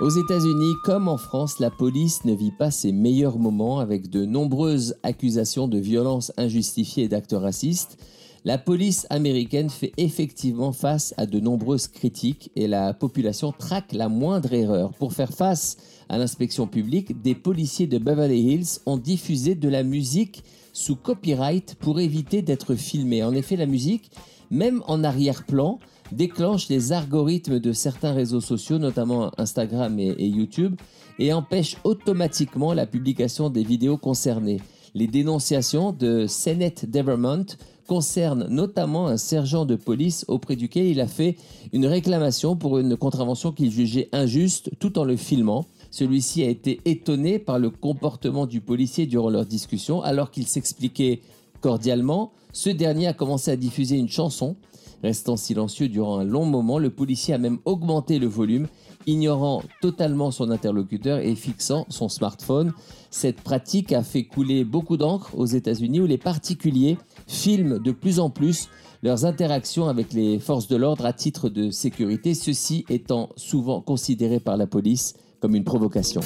Aux 0.01 0.09
États-Unis 0.09 0.77
comme 0.83 1.09
en 1.09 1.19
France, 1.19 1.59
la 1.59 1.71
police 1.71 2.25
ne 2.25 2.33
vit 2.33 2.53
pas 2.53 2.71
ses 2.71 2.91
meilleurs 2.91 3.39
moments 3.39 3.81
avec 3.81 4.09
de 4.09 4.25
nombreuses 4.25 4.95
accusations 5.03 5.69
de 5.69 5.77
violences 5.77 6.33
injustifiées 6.39 7.05
et 7.05 7.09
d'actes 7.09 7.37
racistes. 7.37 7.99
La 8.47 8.57
police 8.57 9.07
américaine 9.11 9.69
fait 9.69 9.93
effectivement 9.99 10.73
face 10.73 11.13
à 11.19 11.27
de 11.27 11.39
nombreuses 11.39 11.87
critiques 11.87 12.51
et 12.57 12.67
la 12.67 12.95
population 12.95 13.53
traque 13.53 13.93
la 13.93 14.09
moindre 14.09 14.55
erreur. 14.55 14.95
Pour 14.95 15.13
faire 15.13 15.35
face 15.35 15.77
à 16.09 16.17
l'inspection 16.17 16.67
publique, 16.67 17.21
des 17.21 17.35
policiers 17.35 17.87
de 17.87 17.99
Beverly 17.99 18.41
Hills 18.41 18.81
ont 18.87 18.97
diffusé 18.97 19.55
de 19.55 19.69
la 19.69 19.83
musique 19.83 20.45
sous 20.73 20.97
copyright 20.97 21.75
pour 21.75 22.01
éviter 22.01 22.41
d'être 22.41 22.75
filmés. 22.75 23.23
En 23.23 23.35
effet, 23.35 23.57
la 23.57 23.67
musique, 23.67 24.11
même 24.51 24.83
en 24.87 25.05
arrière-plan, 25.05 25.79
déclenche 26.13 26.69
les 26.69 26.93
algorithmes 26.93 27.59
de 27.59 27.73
certains 27.73 28.13
réseaux 28.13 28.41
sociaux, 28.41 28.79
notamment 28.79 29.31
Instagram 29.39 29.99
et, 29.99 30.27
YouTube, 30.27 30.77
et 31.19 31.33
empêche 31.33 31.77
automatiquement 31.85 32.73
la 32.75 32.87
publication 32.87 33.51
des 33.51 33.63
vidéos 33.63 33.97
concernées. 33.97 34.61
Les 34.95 35.07
dénonciations 35.07 35.93
de 35.93 36.27
Sennett 36.27 36.91
Devermont 36.91 37.47
concernent 37.87 38.47
notamment 38.49 39.09
un 39.09 39.17
sergent 39.17 39.65
de 39.65 39.77
police 39.77 40.25
auprès 40.29 40.57
duquel 40.57 40.87
il 40.87 41.01
a 41.01 41.07
fait 41.07 41.37
une 41.73 41.87
réclamation 41.87 42.57
pour 42.57 42.79
une 42.79 42.97
contravention 42.97 43.53
qu'il 43.53 43.71
jugeait 43.71 44.09
injuste 44.13 44.71
tout 44.79 44.99
en 44.99 45.05
le 45.05 45.17
filmant. 45.17 45.67
Celui-ci 45.91 46.45
a 46.45 46.49
été 46.49 46.81
étonné 46.85 47.39
par 47.39 47.59
le 47.59 47.71
comportement 47.71 48.47
du 48.47 48.61
policier 48.61 49.07
durant 49.07 49.29
leur 49.29 49.45
discussion 49.45 50.03
alors 50.03 50.31
qu'il 50.31 50.47
s'expliquait 50.47 51.21
cordialement. 51.61 52.33
Ce 52.53 52.71
dernier 52.71 53.09
a 53.09 53.13
commencé 53.13 53.51
à 53.51 53.57
diffuser 53.57 53.97
une 53.97 54.09
chanson 54.09 54.57
Restant 55.03 55.37
silencieux 55.37 55.89
durant 55.89 56.19
un 56.19 56.25
long 56.25 56.45
moment, 56.45 56.79
le 56.79 56.91
policier 56.91 57.33
a 57.33 57.39
même 57.39 57.59
augmenté 57.65 58.19
le 58.19 58.27
volume, 58.27 58.67
ignorant 59.07 59.63
totalement 59.81 60.31
son 60.31 60.51
interlocuteur 60.51 61.21
et 61.21 61.35
fixant 61.35 61.87
son 61.89 62.09
smartphone. 62.09 62.73
Cette 63.11 63.41
pratique 63.41 63.93
a 63.93 64.03
fait 64.03 64.25
couler 64.25 64.65
beaucoup 64.65 64.99
d'encre 64.99 65.31
aux 65.35 65.47
États-Unis 65.47 66.01
où 66.01 66.07
les 66.07 66.19
particuliers 66.19 66.99
filment 67.27 67.79
de 67.79 67.93
plus 67.93 68.21
en 68.21 68.29
plus 68.29 68.69
leurs 69.03 69.25
interactions 69.25 69.89
avec 69.89 70.13
les 70.13 70.39
forces 70.39 70.69
de 70.69 70.77
l'ordre 70.77 71.07
à 71.07 71.15
titre 71.15 71.49
de 71.49 71.71
sécurité, 71.71 72.35
ceci 72.35 72.85
étant 72.91 73.31
souvent 73.37 73.81
considéré 73.81 74.41
par 74.41 74.59
la 74.59 74.67
police 74.67 75.15
comme 75.41 75.55
une 75.55 75.65
provocation. 75.65 76.21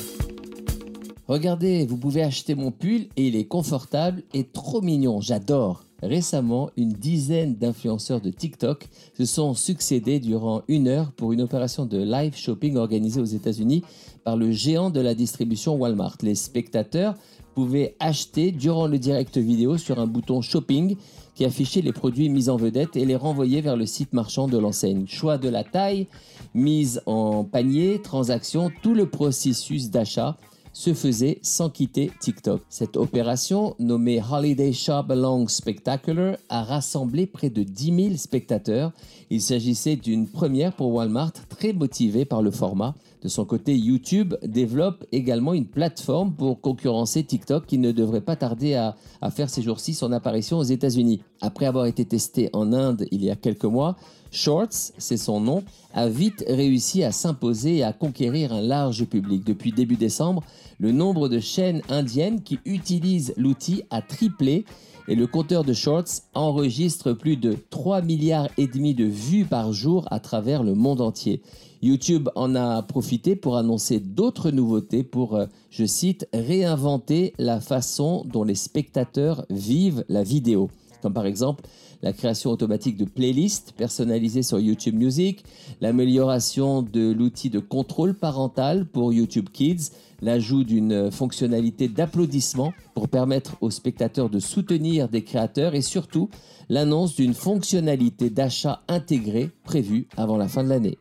Regardez, 1.28 1.86
vous 1.86 1.96
pouvez 1.96 2.22
acheter 2.22 2.54
mon 2.54 2.70
pull 2.70 3.06
et 3.16 3.28
il 3.28 3.36
est 3.36 3.46
confortable 3.46 4.24
et 4.34 4.44
trop 4.44 4.82
mignon, 4.82 5.20
j'adore. 5.20 5.84
Récemment, 6.04 6.70
une 6.76 6.92
dizaine 6.92 7.54
d'influenceurs 7.54 8.20
de 8.20 8.30
TikTok 8.30 8.88
se 9.16 9.24
sont 9.24 9.54
succédés 9.54 10.20
durant 10.20 10.62
une 10.68 10.86
heure 10.86 11.12
pour 11.12 11.32
une 11.32 11.40
opération 11.40 11.86
de 11.86 11.98
live 11.98 12.36
shopping 12.36 12.76
organisée 12.76 13.20
aux 13.20 13.24
États-Unis 13.24 13.82
par 14.22 14.36
le 14.36 14.50
géant 14.50 14.90
de 14.90 15.00
la 15.00 15.14
distribution 15.14 15.76
Walmart. 15.76 16.18
Les 16.22 16.34
spectateurs 16.34 17.14
pouvaient 17.54 17.96
acheter 18.00 18.52
durant 18.52 18.86
le 18.86 18.98
direct 18.98 19.38
vidéo 19.38 19.78
sur 19.78 19.98
un 19.98 20.06
bouton 20.06 20.42
shopping 20.42 20.96
qui 21.34 21.44
affichait 21.44 21.80
les 21.80 21.92
produits 21.92 22.28
mis 22.28 22.48
en 22.50 22.56
vedette 22.56 22.96
et 22.96 23.06
les 23.06 23.16
renvoyait 23.16 23.60
vers 23.60 23.76
le 23.76 23.86
site 23.86 24.12
marchand 24.12 24.46
de 24.46 24.58
l'enseigne. 24.58 25.06
Choix 25.06 25.38
de 25.38 25.48
la 25.48 25.64
taille, 25.64 26.06
mise 26.54 27.00
en 27.06 27.44
panier, 27.44 28.00
transaction, 28.02 28.70
tout 28.82 28.94
le 28.94 29.08
processus 29.08 29.90
d'achat 29.90 30.36
se 30.74 30.92
faisait 30.92 31.38
sans 31.40 31.70
quitter 31.70 32.10
TikTok. 32.20 32.60
Cette 32.68 32.96
opération, 32.96 33.76
nommée 33.78 34.20
Holiday 34.20 34.72
Shop 34.72 35.04
Along 35.08 35.48
Spectacular, 35.48 36.36
a 36.48 36.64
rassemblé 36.64 37.26
près 37.26 37.48
de 37.48 37.62
10 37.62 38.04
000 38.08 38.16
spectateurs. 38.16 38.92
Il 39.30 39.40
s'agissait 39.40 39.96
d'une 39.96 40.26
première 40.26 40.72
pour 40.72 40.92
Walmart, 40.92 41.32
très 41.48 41.72
motivé 41.72 42.24
par 42.24 42.42
le 42.42 42.50
format. 42.50 42.94
De 43.22 43.28
son 43.28 43.46
côté, 43.46 43.74
YouTube 43.76 44.34
développe 44.42 45.04
également 45.10 45.54
une 45.54 45.64
plateforme 45.64 46.34
pour 46.34 46.60
concurrencer 46.60 47.24
TikTok 47.24 47.64
qui 47.66 47.78
ne 47.78 47.90
devrait 47.90 48.20
pas 48.20 48.36
tarder 48.36 48.74
à, 48.74 48.96
à 49.22 49.30
faire 49.30 49.48
ces 49.48 49.62
jours-ci 49.62 49.94
son 49.94 50.12
apparition 50.12 50.58
aux 50.58 50.62
États-Unis. 50.62 51.22
Après 51.40 51.64
avoir 51.64 51.86
été 51.86 52.04
testé 52.04 52.50
en 52.52 52.72
Inde 52.72 53.06
il 53.10 53.24
y 53.24 53.30
a 53.30 53.36
quelques 53.36 53.64
mois, 53.64 53.96
Shorts, 54.30 54.92
c'est 54.98 55.16
son 55.16 55.40
nom, 55.40 55.62
a 55.94 56.08
vite 56.08 56.44
réussi 56.48 57.04
à 57.04 57.12
s'imposer 57.12 57.76
et 57.76 57.82
à 57.84 57.92
conquérir 57.92 58.52
un 58.52 58.60
large 58.60 59.04
public. 59.04 59.44
Depuis 59.44 59.72
début 59.72 59.96
décembre, 59.96 60.42
le 60.78 60.90
nombre 60.90 61.28
de 61.28 61.38
chaînes 61.38 61.82
indiennes 61.88 62.42
qui 62.42 62.58
utilisent 62.64 63.32
l'outil 63.36 63.84
a 63.90 64.02
triplé 64.02 64.64
et 65.06 65.14
le 65.14 65.26
compteur 65.26 65.64
de 65.64 65.72
Shorts 65.72 66.22
enregistre 66.34 67.12
plus 67.12 67.36
de 67.36 67.56
3 67.70 68.02
milliards 68.02 68.48
et 68.56 68.66
demi 68.66 68.94
de 68.94 69.04
vues 69.04 69.44
par 69.44 69.72
jour 69.72 70.06
à 70.10 70.18
travers 70.18 70.62
le 70.62 70.74
monde 70.74 71.00
entier. 71.00 71.42
YouTube 71.82 72.30
en 72.34 72.54
a 72.54 72.82
profité 72.82 73.36
pour 73.36 73.58
annoncer 73.58 74.00
d'autres 74.00 74.50
nouveautés 74.50 75.02
pour, 75.02 75.36
euh, 75.36 75.46
je 75.68 75.84
cite, 75.84 76.26
réinventer 76.32 77.34
la 77.38 77.60
façon 77.60 78.24
dont 78.24 78.44
les 78.44 78.54
spectateurs 78.54 79.44
vivent 79.50 80.04
la 80.08 80.22
vidéo. 80.22 80.70
Comme 81.02 81.12
par 81.12 81.26
exemple 81.26 81.64
la 82.02 82.14
création 82.14 82.50
automatique 82.50 82.96
de 82.96 83.04
playlists 83.04 83.72
personnalisées 83.76 84.42
sur 84.42 84.58
YouTube 84.58 84.94
Music, 84.94 85.44
l'amélioration 85.82 86.80
de 86.82 87.12
l'outil 87.12 87.50
de 87.50 87.58
contrôle 87.58 88.14
parental 88.14 88.86
pour 88.86 89.12
YouTube 89.12 89.48
Kids, 89.52 89.90
l'ajout 90.24 90.64
d'une 90.64 91.10
fonctionnalité 91.10 91.86
d'applaudissement 91.86 92.72
pour 92.94 93.08
permettre 93.08 93.56
aux 93.60 93.70
spectateurs 93.70 94.30
de 94.30 94.38
soutenir 94.38 95.10
des 95.10 95.22
créateurs 95.22 95.74
et 95.74 95.82
surtout 95.82 96.30
l'annonce 96.70 97.14
d'une 97.14 97.34
fonctionnalité 97.34 98.30
d'achat 98.30 98.80
intégrée 98.88 99.50
prévue 99.64 100.08
avant 100.16 100.38
la 100.38 100.48
fin 100.48 100.64
de 100.64 100.70
l'année. 100.70 100.96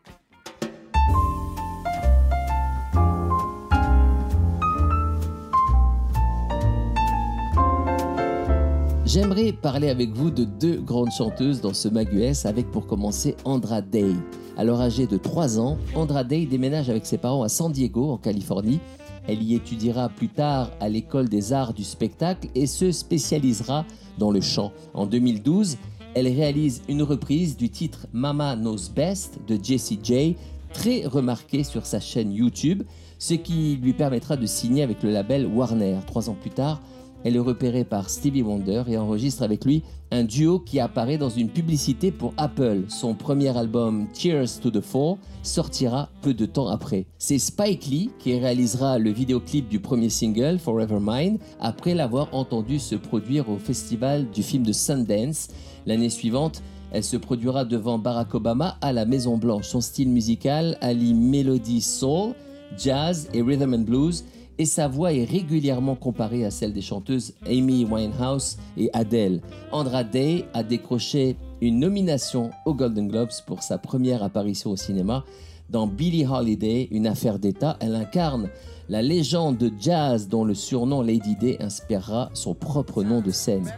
J'aimerais 9.06 9.52
parler 9.52 9.88
avec 9.88 10.10
vous 10.10 10.30
de 10.30 10.44
deux 10.44 10.80
grandes 10.80 11.12
chanteuses 11.12 11.60
dans 11.60 11.72
ce 11.72 11.88
Mag 11.88 12.12
US, 12.12 12.46
avec 12.46 12.70
pour 12.70 12.86
commencer 12.86 13.36
Andra 13.44 13.80
Day. 13.80 14.12
Alors 14.56 14.80
âgée 14.80 15.06
de 15.06 15.16
3 15.16 15.60
ans, 15.60 15.78
Andra 15.94 16.24
Day 16.24 16.46
déménage 16.46 16.90
avec 16.90 17.06
ses 17.06 17.16
parents 17.16 17.42
à 17.42 17.48
San 17.48 17.70
Diego, 17.70 18.10
en 18.10 18.18
Californie. 18.18 18.80
Elle 19.26 19.42
y 19.42 19.54
étudiera 19.54 20.08
plus 20.08 20.28
tard 20.28 20.70
à 20.80 20.88
l'école 20.88 21.28
des 21.28 21.52
arts 21.52 21.74
du 21.74 21.84
spectacle 21.84 22.48
et 22.54 22.66
se 22.66 22.92
spécialisera 22.92 23.86
dans 24.18 24.30
le 24.30 24.40
chant. 24.40 24.72
En 24.92 25.06
2012, 25.06 25.78
elle 26.14 26.28
réalise 26.28 26.82
une 26.88 27.02
reprise 27.02 27.56
du 27.56 27.70
titre 27.70 28.06
Mama 28.12 28.54
Knows 28.56 28.90
Best 28.94 29.40
de 29.46 29.58
Jessie 29.62 29.98
J, 30.02 30.36
très 30.72 31.06
remarqué 31.06 31.64
sur 31.64 31.86
sa 31.86 32.00
chaîne 32.00 32.32
YouTube, 32.32 32.82
ce 33.18 33.34
qui 33.34 33.76
lui 33.76 33.94
permettra 33.94 34.36
de 34.36 34.46
signer 34.46 34.82
avec 34.82 35.02
le 35.02 35.10
label 35.10 35.46
Warner. 35.46 35.98
Trois 36.06 36.28
ans 36.28 36.36
plus 36.40 36.50
tard, 36.50 36.80
elle 37.24 37.36
est 37.36 37.40
repérée 37.40 37.84
par 37.84 38.10
Stevie 38.10 38.42
Wonder 38.42 38.84
et 38.86 38.98
enregistre 38.98 39.42
avec 39.42 39.64
lui 39.64 39.82
un 40.14 40.22
duo 40.22 40.60
qui 40.60 40.78
apparaît 40.78 41.18
dans 41.18 41.28
une 41.28 41.48
publicité 41.48 42.12
pour 42.12 42.34
Apple. 42.36 42.84
Son 42.88 43.14
premier 43.14 43.56
album 43.56 44.06
Cheers 44.14 44.60
to 44.62 44.70
the 44.70 44.80
Fall 44.80 45.16
sortira 45.42 46.08
peu 46.22 46.32
de 46.32 46.46
temps 46.46 46.68
après. 46.68 47.06
C'est 47.18 47.38
Spike 47.38 47.86
Lee 47.86 48.10
qui 48.20 48.38
réalisera 48.38 48.98
le 48.98 49.10
vidéoclip 49.10 49.68
du 49.68 49.80
premier 49.80 50.10
single 50.10 50.60
Forever 50.60 50.98
Mine 51.00 51.38
après 51.60 51.94
l'avoir 51.94 52.32
entendu 52.32 52.78
se 52.78 52.94
produire 52.94 53.48
au 53.50 53.58
festival 53.58 54.30
du 54.30 54.44
film 54.44 54.62
de 54.62 54.72
Sundance. 54.72 55.48
L'année 55.84 56.10
suivante, 56.10 56.62
elle 56.92 57.04
se 57.04 57.16
produira 57.16 57.64
devant 57.64 57.98
Barack 57.98 58.36
Obama 58.36 58.78
à 58.82 58.92
la 58.92 59.06
Maison 59.06 59.36
Blanche. 59.36 59.66
Son 59.66 59.80
style 59.80 60.10
musical 60.10 60.78
allie 60.80 61.14
mélodie 61.14 61.80
soul, 61.80 62.34
jazz 62.78 63.28
et 63.34 63.42
rhythm 63.42 63.74
and 63.74 63.80
blues 63.80 64.24
et 64.58 64.64
sa 64.64 64.88
voix 64.88 65.12
est 65.12 65.24
régulièrement 65.24 65.96
comparée 65.96 66.44
à 66.44 66.50
celle 66.50 66.72
des 66.72 66.82
chanteuses 66.82 67.34
Amy 67.46 67.84
Winehouse 67.84 68.56
et 68.76 68.90
Adele. 68.92 69.40
Andra 69.72 70.04
Day 70.04 70.46
a 70.54 70.62
décroché 70.62 71.36
une 71.60 71.80
nomination 71.80 72.50
aux 72.66 72.74
Golden 72.74 73.08
Globes 73.08 73.30
pour 73.46 73.62
sa 73.62 73.78
première 73.78 74.22
apparition 74.22 74.70
au 74.70 74.76
cinéma. 74.76 75.24
Dans 75.70 75.86
Billie 75.86 76.26
Holiday, 76.26 76.88
une 76.90 77.06
affaire 77.06 77.38
d'État, 77.38 77.76
elle 77.80 77.94
incarne 77.94 78.50
la 78.88 79.00
légende 79.00 79.56
de 79.56 79.72
jazz 79.80 80.28
dont 80.28 80.44
le 80.44 80.54
surnom 80.54 81.00
Lady 81.00 81.36
Day 81.36 81.56
inspirera 81.60 82.30
son 82.34 82.54
propre 82.54 83.02
nom 83.02 83.20
de 83.20 83.30
scène. 83.30 83.72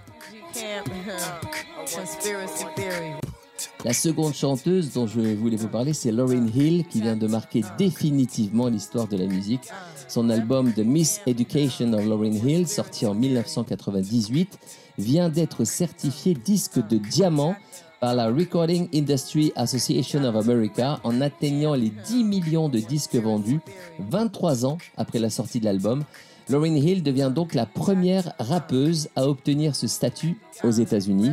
La 3.84 3.92
seconde 3.92 4.34
chanteuse 4.34 4.92
dont 4.92 5.06
je 5.06 5.20
voulais 5.20 5.56
vous 5.56 5.68
parler, 5.68 5.92
c'est 5.92 6.10
Lauryn 6.10 6.46
Hill, 6.54 6.84
qui 6.88 7.00
vient 7.00 7.16
de 7.16 7.26
marquer 7.26 7.62
définitivement 7.78 8.68
l'histoire 8.68 9.06
de 9.06 9.16
la 9.16 9.26
musique. 9.26 9.68
Son 10.08 10.30
album 10.30 10.72
The 10.72 10.78
Miss 10.78 11.20
Education 11.26 11.92
of 11.92 12.04
Lauryn 12.04 12.34
Hill, 12.34 12.66
sorti 12.66 13.06
en 13.06 13.14
1998, 13.14 14.58
vient 14.98 15.28
d'être 15.28 15.64
certifié 15.64 16.34
disque 16.34 16.86
de 16.86 16.96
diamant 16.96 17.54
par 18.00 18.14
la 18.14 18.28
Recording 18.28 18.88
Industry 18.94 19.52
Association 19.56 20.24
of 20.24 20.36
America 20.36 21.00
en 21.02 21.20
atteignant 21.20 21.74
les 21.74 21.90
10 21.90 22.24
millions 22.24 22.68
de 22.68 22.78
disques 22.78 23.16
vendus 23.16 23.60
23 23.98 24.66
ans 24.66 24.78
après 24.96 25.18
la 25.18 25.30
sortie 25.30 25.60
de 25.60 25.64
l'album. 25.64 26.04
Lauryn 26.48 26.76
Hill 26.76 27.02
devient 27.02 27.32
donc 27.34 27.54
la 27.54 27.66
première 27.66 28.32
rappeuse 28.38 29.08
à 29.16 29.28
obtenir 29.28 29.74
ce 29.74 29.86
statut 29.88 30.38
aux 30.62 30.70
États-Unis. 30.70 31.32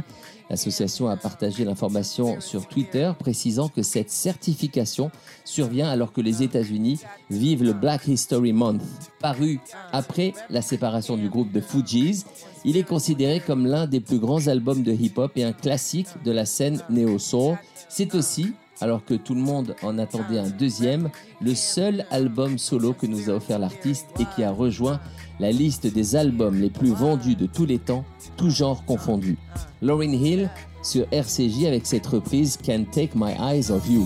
L'association 0.50 1.08
a 1.08 1.18
partagé 1.18 1.66
l'information 1.66 2.40
sur 2.40 2.68
Twitter 2.68 3.12
précisant 3.18 3.70
que 3.70 3.82
cette 3.82 4.10
certification 4.10 5.12
survient 5.46 5.90
alors 5.90 6.14
que 6.14 6.22
les 6.22 6.44
États-Unis 6.44 7.00
vivent 7.30 7.64
le 7.64 7.74
Black 7.74 8.08
History 8.08 8.54
Month. 8.54 8.82
Paru 9.20 9.60
après 9.92 10.34
la 10.50 10.62
séparation 10.62 11.18
du 11.18 11.30
groupe 11.30 11.52
de 11.52 11.62
Fugees, 11.62 12.26
il 12.66 12.78
est 12.78 12.88
considéré 12.88 13.40
comme 13.40 13.66
l'un 13.66 13.88
des 13.88 14.00
plus 14.00 14.20
grands 14.20 14.48
albums 14.48 14.84
de 14.84 14.92
hip-hop 14.92 15.32
et 15.36 15.44
un 15.44 15.54
classique 15.54 16.08
de 16.24 16.32
la 16.32 16.46
scène 16.46 16.82
néo-soul. 16.90 17.58
C'est 17.90 18.16
aussi 18.16 18.54
alors 18.84 19.06
que 19.06 19.14
tout 19.14 19.34
le 19.34 19.40
monde 19.40 19.78
en 19.82 19.98
attendait 19.98 20.40
un 20.40 20.50
deuxième, 20.50 21.10
le 21.40 21.56
seul 21.56 22.06
album 22.12 22.58
solo 22.58 22.92
que 22.92 23.06
nous 23.06 23.30
a 23.30 23.34
offert 23.34 23.58
l'artiste 23.58 24.08
et 24.20 24.26
qui 24.36 24.44
a 24.44 24.52
rejoint 24.52 25.00
la 25.40 25.54
liste 25.54 25.88
des 25.88 26.18
albums 26.18 26.60
les 26.60 26.70
plus 26.70 26.92
vendus 26.92 27.36
de 27.36 27.46
tous 27.46 27.66
les 27.66 27.80
temps, 27.80 28.04
tout 28.36 28.50
genre 28.50 28.84
confondu. 28.84 29.38
Lauryn 29.82 30.12
Hill 30.12 30.50
sur 30.82 31.06
RCJ 31.12 31.64
avec 31.66 31.86
cette 31.86 32.06
reprise 32.06 32.58
Can't 32.58 32.84
Take 32.92 33.12
My 33.16 33.32
Eyes 33.40 33.72
Off 33.72 33.88
You. 33.88 34.06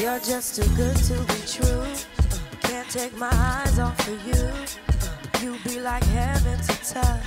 You're 0.00 0.18
just 0.26 0.56
too 0.56 0.68
good 0.76 0.96
to 1.08 1.20
be 1.34 1.46
true. 1.46 1.84
Can't 2.62 2.88
take 2.88 3.14
my 3.18 3.28
eyes 3.30 3.78
off 3.78 3.98
of 4.08 4.26
you. 4.26 5.46
You 5.46 5.56
be 5.62 5.78
like 5.78 6.04
heaven 6.04 6.58
to. 6.94 7.20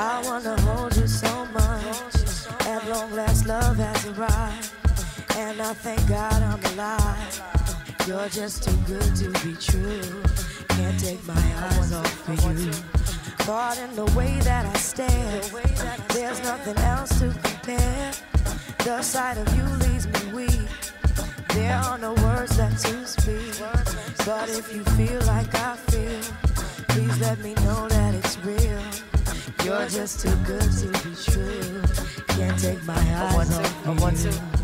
I 0.00 0.20
wanna 0.24 0.60
hold 0.62 0.96
you 0.96 1.06
so 1.06 1.46
much. 1.54 2.66
At 2.66 2.88
long 2.88 3.12
last, 3.12 3.46
love 3.46 3.76
has 3.76 4.06
arrived. 4.06 4.81
And 5.36 5.60
I 5.60 5.72
thank 5.72 6.06
God 6.08 6.42
I'm 6.42 6.62
alive. 6.74 7.42
You're 8.06 8.28
just 8.28 8.64
too 8.64 8.76
good 8.86 9.16
to 9.16 9.30
be 9.44 9.54
true. 9.54 10.22
Can't 10.68 10.98
take 11.00 11.24
my 11.26 11.44
eyes 11.56 11.92
off 11.92 12.28
of 12.28 12.58
you. 12.60 12.72
Caught 13.44 13.78
in 13.78 13.94
the 13.96 14.04
way 14.16 14.38
that 14.40 14.66
I 14.66 14.78
stare. 14.78 15.40
There's 16.08 16.42
nothing 16.42 16.76
else 16.78 17.18
to 17.20 17.30
compare. 17.42 18.12
The 18.84 19.02
sight 19.02 19.38
of 19.38 19.48
you 19.56 19.64
leaves 19.86 20.06
me 20.06 20.32
weak. 20.32 20.68
There 21.54 21.76
are 21.76 21.98
no 21.98 22.14
words 22.14 22.58
left 22.58 22.84
to 22.84 23.06
speak. 23.06 23.58
But 24.26 24.48
if 24.48 24.74
you 24.74 24.84
feel 24.96 25.20
like 25.22 25.54
I 25.54 25.76
feel, 25.76 26.20
please 26.88 27.18
let 27.20 27.38
me 27.40 27.54
know 27.54 27.88
that 27.88 28.14
it's 28.14 28.36
real. 28.38 28.82
You're 29.64 29.88
just 29.88 30.20
too 30.20 30.36
good 30.44 30.70
to 30.80 30.86
be 30.86 31.14
true. 31.14 31.82
Can't 32.28 32.58
take 32.58 32.84
my 32.84 32.94
eyes 32.94 33.58
off 33.58 34.24
you. 34.24 34.61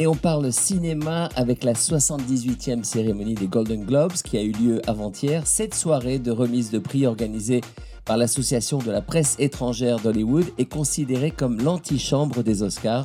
Et 0.00 0.06
on 0.06 0.14
parle 0.14 0.50
cinéma 0.50 1.28
avec 1.36 1.62
la 1.62 1.74
78e 1.74 2.84
cérémonie 2.84 3.34
des 3.34 3.48
Golden 3.48 3.84
Globes 3.84 4.14
qui 4.14 4.38
a 4.38 4.42
eu 4.42 4.52
lieu 4.52 4.80
avant-hier. 4.86 5.46
Cette 5.46 5.74
soirée 5.74 6.18
de 6.18 6.30
remise 6.30 6.70
de 6.70 6.78
prix 6.78 7.06
organisée 7.06 7.60
par 8.06 8.16
l'Association 8.16 8.78
de 8.78 8.90
la 8.90 9.02
presse 9.02 9.36
étrangère 9.38 10.00
d'Hollywood 10.00 10.46
est 10.56 10.72
considérée 10.72 11.30
comme 11.30 11.60
l'antichambre 11.60 12.42
des 12.42 12.62
Oscars. 12.62 13.04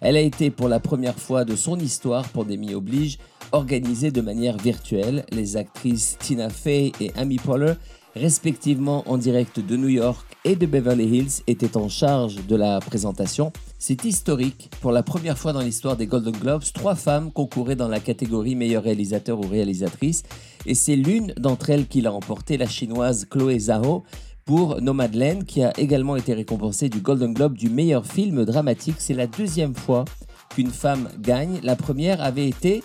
Elle 0.00 0.14
a 0.14 0.20
été 0.20 0.50
pour 0.50 0.68
la 0.68 0.78
première 0.78 1.18
fois 1.18 1.44
de 1.44 1.56
son 1.56 1.76
histoire, 1.76 2.28
pandémie 2.28 2.72
oblige, 2.72 3.18
organisée 3.50 4.12
de 4.12 4.20
manière 4.20 4.58
virtuelle. 4.58 5.26
Les 5.32 5.56
actrices 5.56 6.18
Tina 6.20 6.50
Fey 6.50 6.92
et 7.00 7.10
Amy 7.16 7.38
Poehler, 7.38 7.74
respectivement 8.14 9.02
en 9.10 9.18
direct 9.18 9.58
de 9.58 9.76
New 9.76 9.88
York 9.88 10.27
et 10.44 10.56
de 10.56 10.66
Beverly 10.66 11.04
Hills, 11.04 11.42
étaient 11.46 11.76
en 11.76 11.88
charge 11.88 12.46
de 12.46 12.56
la 12.56 12.80
présentation. 12.80 13.52
C'est 13.78 14.04
historique. 14.04 14.70
Pour 14.80 14.92
la 14.92 15.02
première 15.02 15.38
fois 15.38 15.52
dans 15.52 15.60
l'histoire 15.60 15.96
des 15.96 16.06
Golden 16.06 16.36
Globes, 16.36 16.62
trois 16.72 16.94
femmes 16.94 17.30
concouraient 17.32 17.76
dans 17.76 17.88
la 17.88 18.00
catégorie 18.00 18.54
meilleur 18.54 18.82
réalisateur 18.82 19.38
ou 19.38 19.46
réalisatrice. 19.46 20.22
Et 20.66 20.74
c'est 20.74 20.96
l'une 20.96 21.32
d'entre 21.36 21.70
elles 21.70 21.86
qui 21.86 22.00
l'a 22.00 22.12
emporté, 22.12 22.56
la 22.56 22.66
chinoise 22.66 23.26
Chloé 23.28 23.58
Zhao, 23.58 24.04
pour 24.44 24.80
Nomadland, 24.80 25.44
qui 25.44 25.62
a 25.62 25.78
également 25.78 26.16
été 26.16 26.32
récompensée 26.32 26.88
du 26.88 27.00
Golden 27.00 27.34
Globe 27.34 27.54
du 27.54 27.68
meilleur 27.68 28.06
film 28.06 28.44
dramatique. 28.44 28.96
C'est 28.98 29.14
la 29.14 29.26
deuxième 29.26 29.74
fois 29.74 30.06
qu'une 30.54 30.70
femme 30.70 31.08
gagne. 31.20 31.60
La 31.62 31.76
première 31.76 32.22
avait 32.22 32.48
été 32.48 32.82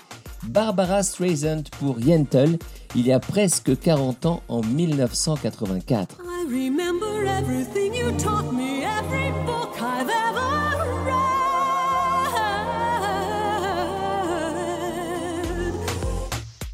Barbara 0.47 1.03
Streisand 1.03 1.63
pour 1.79 1.99
Yentl, 1.99 2.58
il 2.95 3.08
y 3.08 3.12
a 3.12 3.19
presque 3.19 3.79
40 3.79 4.25
ans, 4.25 4.43
en 4.47 4.62
1984. 4.62 6.17
I 6.19 6.45
remember 6.47 7.25
everything 7.25 7.93
you 7.93 8.12
taught 8.17 8.51
me, 8.53 8.84
every 8.84 9.32
book 9.45 9.75
I've 9.79 10.10
ever 10.10 11.06
read. 11.06 11.23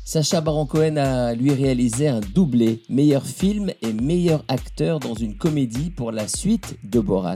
Sacha 0.04 0.42
Baron 0.42 0.66
Cohen 0.66 0.98
a 0.98 1.36
lui 1.36 1.54
réalisé 1.54 2.08
un 2.08 2.20
doublé, 2.20 2.82
meilleur 2.90 3.26
film 3.26 3.72
et 3.84 3.94
meilleur 3.94 4.44
acteur 4.48 5.00
dans 5.00 5.14
une 5.14 5.38
comédie 5.38 5.92
pour 5.92 6.12
la 6.12 6.28
suite 6.28 6.78
de 6.84 7.00
Borat. 7.00 7.36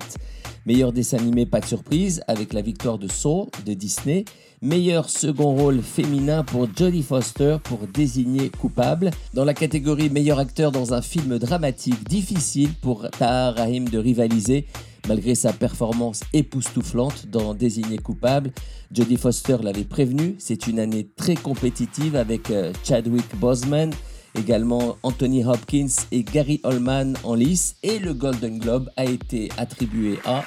Meilleur 0.65 0.93
dessin 0.93 1.17
animé, 1.17 1.45
pas 1.45 1.59
de 1.59 1.65
surprise, 1.65 2.23
avec 2.27 2.53
la 2.53 2.61
victoire 2.61 2.97
de 2.97 3.07
Soul 3.09 3.47
de 3.65 3.73
Disney. 3.73 4.23
Meilleur 4.63 5.09
second 5.09 5.55
rôle 5.57 5.81
féminin 5.81 6.41
pour 6.45 6.69
Jodie 6.73 7.03
Foster 7.03 7.57
pour 7.61 7.79
désigner 7.79 8.49
coupable. 8.49 9.11
Dans 9.33 9.43
la 9.43 9.53
catégorie 9.53 10.09
meilleur 10.09 10.39
acteur 10.39 10.71
dans 10.71 10.93
un 10.93 11.01
film 11.01 11.37
dramatique, 11.37 12.07
difficile 12.07 12.69
pour 12.81 13.09
Tahar 13.09 13.55
Rahim 13.55 13.89
de 13.89 13.97
rivaliser. 13.97 14.65
Malgré 15.09 15.35
sa 15.35 15.51
performance 15.51 16.21
époustouflante 16.31 17.27
dans 17.27 17.53
Désigné 17.53 17.97
coupable, 17.97 18.53
Jodie 18.89 19.17
Foster 19.17 19.57
l'avait 19.61 19.83
prévenu, 19.83 20.35
c'est 20.39 20.65
une 20.65 20.79
année 20.79 21.09
très 21.17 21.35
compétitive 21.35 22.15
avec 22.15 22.49
euh, 22.49 22.71
Chadwick 22.85 23.35
Boseman, 23.35 23.91
également 24.33 24.95
Anthony 25.03 25.43
Hopkins 25.43 25.91
et 26.13 26.23
Gary 26.23 26.61
Oldman 26.63 27.17
en 27.25 27.35
lice 27.35 27.75
et 27.83 27.99
le 27.99 28.13
Golden 28.13 28.59
Globe 28.59 28.89
a 28.95 29.03
été 29.03 29.49
attribué 29.57 30.19
à 30.23 30.45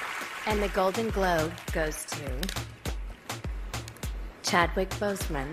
And 0.49 0.57
the 0.63 0.75
Golden 0.75 1.09
Globe 1.09 1.51
goes 1.75 2.07
to 2.07 2.96
Chadwick 4.49 4.91
Boseman. 5.01 5.49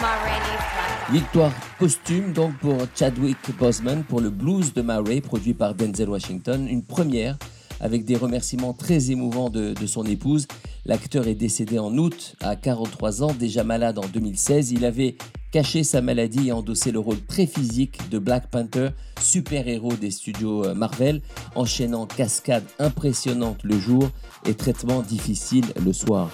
Ma 0.00 1.12
Victoire 1.12 1.52
posthume 1.78 2.32
donc 2.32 2.56
pour 2.58 2.78
Chadwick 2.94 3.36
Boseman 3.58 4.02
pour 4.02 4.20
le 4.20 4.30
blues 4.30 4.72
de 4.72 4.80
Ma 4.80 5.02
produit 5.22 5.52
par 5.52 5.74
Denzel 5.74 6.08
Washington, 6.08 6.66
une 6.70 6.82
première 6.82 7.36
avec 7.80 8.06
des 8.06 8.16
remerciements 8.16 8.72
très 8.72 9.10
émouvants 9.10 9.50
de, 9.50 9.74
de 9.74 9.86
son 9.86 10.04
épouse. 10.06 10.46
L'acteur 10.86 11.28
est 11.28 11.34
décédé 11.34 11.78
en 11.78 11.96
août 11.98 12.34
à 12.40 12.56
43 12.56 13.22
ans, 13.22 13.34
déjà 13.34 13.62
malade 13.62 13.98
en 13.98 14.06
2016. 14.06 14.72
Il 14.72 14.86
avait 14.86 15.16
caché 15.52 15.84
sa 15.84 16.00
maladie 16.00 16.48
et 16.48 16.52
endossé 16.52 16.90
le 16.90 16.98
rôle 17.00 17.20
très 17.20 17.46
physique 17.46 18.08
de 18.10 18.18
Black 18.18 18.48
Panther, 18.50 18.88
super-héros 19.20 19.94
des 19.94 20.10
studios 20.10 20.64
euh, 20.64 20.74
Marvel, 20.74 21.20
enchaînant 21.54 22.06
cascades 22.06 22.66
impressionnantes 22.78 23.62
le 23.64 23.78
jour 23.78 24.10
et 24.46 24.54
traitements 24.54 25.02
difficiles 25.02 25.66
le 25.84 25.92
soir. 25.92 26.30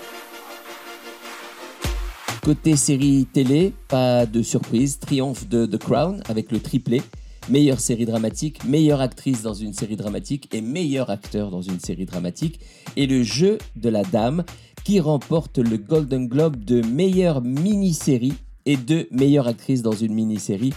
Côté 2.44 2.76
série 2.76 3.24
télé, 3.24 3.72
pas 3.88 4.26
de 4.26 4.42
surprise, 4.42 4.98
triomphe 4.98 5.48
de 5.48 5.64
The 5.64 5.78
Crown 5.78 6.22
avec 6.28 6.52
le 6.52 6.60
triplé, 6.60 7.00
meilleure 7.48 7.80
série 7.80 8.04
dramatique, 8.04 8.62
meilleure 8.64 9.00
actrice 9.00 9.40
dans 9.40 9.54
une 9.54 9.72
série 9.72 9.96
dramatique 9.96 10.54
et 10.54 10.60
meilleur 10.60 11.08
acteur 11.08 11.50
dans 11.50 11.62
une 11.62 11.80
série 11.80 12.04
dramatique, 12.04 12.60
et 12.96 13.06
le 13.06 13.22
jeu 13.22 13.56
de 13.76 13.88
la 13.88 14.02
dame 14.02 14.44
qui 14.84 15.00
remporte 15.00 15.56
le 15.56 15.78
Golden 15.78 16.28
Globe 16.28 16.62
de 16.62 16.82
meilleure 16.82 17.40
mini-série 17.40 18.34
et 18.66 18.76
de 18.76 19.08
meilleure 19.10 19.48
actrice 19.48 19.80
dans 19.80 19.92
une 19.92 20.12
mini-série 20.12 20.74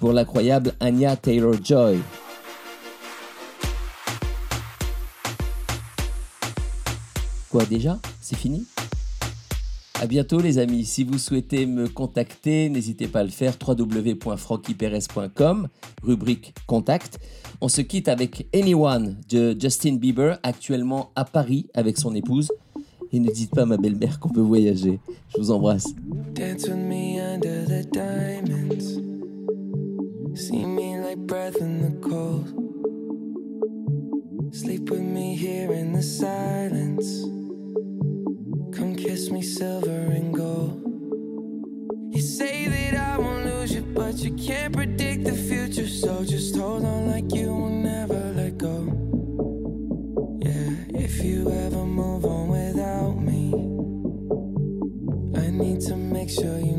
pour 0.00 0.14
l'incroyable 0.14 0.72
Anya 0.80 1.16
Taylor-Joy. 1.16 1.98
Quoi 7.50 7.66
déjà? 7.66 7.98
C'est 8.22 8.38
fini? 8.38 8.64
À 10.00 10.06
bientôt 10.06 10.40
les 10.40 10.58
amis. 10.58 10.86
Si 10.86 11.04
vous 11.04 11.18
souhaitez 11.18 11.66
me 11.66 11.86
contacter, 11.86 12.70
n'hésitez 12.70 13.06
pas 13.06 13.20
à 13.20 13.24
le 13.24 13.28
faire 13.28 13.52
www.frankyperez.com, 13.64 15.68
rubrique 16.02 16.54
contact. 16.66 17.20
On 17.60 17.68
se 17.68 17.82
quitte 17.82 18.08
avec 18.08 18.48
Anyone 18.54 19.18
de 19.28 19.54
Justin 19.60 19.96
Bieber, 19.96 20.38
actuellement 20.42 21.10
à 21.14 21.26
Paris 21.26 21.66
avec 21.74 21.98
son 21.98 22.14
épouse. 22.14 22.50
Et 23.12 23.20
ne 23.20 23.30
dites 23.30 23.50
pas 23.50 23.66
ma 23.66 23.76
belle-mère 23.76 24.18
qu'on 24.20 24.30
peut 24.30 24.40
voyager. 24.40 25.00
Je 25.28 25.36
vous 25.38 25.50
embrasse. 25.50 25.92
Dance 26.34 26.62
with 26.62 26.76
me 26.76 27.20
under 27.20 27.66
the 27.66 27.84
diamonds. 27.92 29.00
me 39.30 39.42
silver 39.42 39.90
and 39.90 40.34
gold. 40.34 40.82
You 42.12 42.20
say 42.20 42.66
that 42.66 42.94
I 42.94 43.18
won't 43.18 43.44
lose 43.44 43.72
you, 43.72 43.82
but 43.82 44.16
you 44.16 44.32
can't 44.34 44.74
predict 44.74 45.24
the 45.24 45.34
future. 45.34 45.86
So 45.86 46.24
just 46.24 46.56
hold 46.56 46.84
on 46.84 47.06
like 47.08 47.32
you 47.32 47.48
will 47.54 47.70
never 47.70 48.20
let 48.34 48.58
go. 48.58 48.76
Yeah, 50.40 51.00
if 51.00 51.22
you 51.22 51.48
ever 51.48 51.84
move 51.84 52.24
on 52.24 52.48
without 52.48 53.16
me, 53.20 53.52
I 55.40 55.50
need 55.50 55.80
to 55.82 55.96
make 55.96 56.30
sure 56.30 56.58
you. 56.58 56.69